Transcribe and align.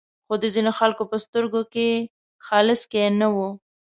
خو 0.25 0.33
د 0.43 0.45
ځینو 0.55 0.71
خلکو 0.79 1.03
په 1.11 1.17
سترګو 1.25 1.61
کې 1.73 1.87
خلسکی 2.45 3.05
نه 3.19 3.27
و. 3.35 3.37